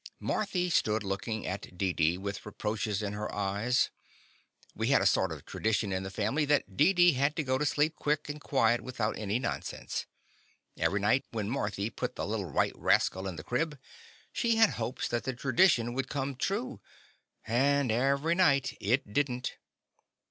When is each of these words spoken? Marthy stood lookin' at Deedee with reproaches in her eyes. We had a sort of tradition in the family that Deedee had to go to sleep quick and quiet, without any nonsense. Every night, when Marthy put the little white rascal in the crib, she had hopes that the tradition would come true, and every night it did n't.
Marthy 0.19 0.71
stood 0.71 1.03
lookin' 1.03 1.45
at 1.45 1.77
Deedee 1.77 2.17
with 2.17 2.43
reproaches 2.43 3.03
in 3.03 3.13
her 3.13 3.31
eyes. 3.31 3.91
We 4.73 4.87
had 4.87 4.99
a 4.99 5.05
sort 5.05 5.31
of 5.31 5.45
tradition 5.45 5.93
in 5.93 6.01
the 6.01 6.09
family 6.09 6.43
that 6.45 6.75
Deedee 6.75 7.11
had 7.11 7.35
to 7.35 7.43
go 7.43 7.59
to 7.59 7.67
sleep 7.67 7.97
quick 7.97 8.27
and 8.27 8.41
quiet, 8.41 8.81
without 8.81 9.15
any 9.15 9.37
nonsense. 9.37 10.07
Every 10.75 10.99
night, 10.99 11.25
when 11.29 11.51
Marthy 11.51 11.91
put 11.91 12.15
the 12.15 12.25
little 12.25 12.49
white 12.51 12.75
rascal 12.75 13.27
in 13.27 13.35
the 13.35 13.43
crib, 13.43 13.77
she 14.33 14.55
had 14.55 14.71
hopes 14.71 15.07
that 15.09 15.23
the 15.23 15.33
tradition 15.35 15.93
would 15.93 16.09
come 16.09 16.35
true, 16.35 16.81
and 17.45 17.91
every 17.91 18.33
night 18.33 18.75
it 18.79 19.13
did 19.13 19.29
n't. 19.29 19.53